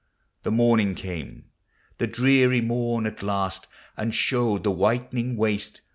[0.41, 1.51] The morning came,
[1.99, 5.81] the dreary morn, at last, And showed the whitened waste.